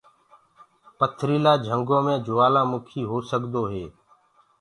پٿريٚلآ 0.97 1.53
جنلو 1.65 1.97
مي 2.05 2.15
جوآلآ 2.25 2.61
مُڪي 2.71 3.01
هوڪسدو 3.11 3.61
هي۔ 3.71 3.85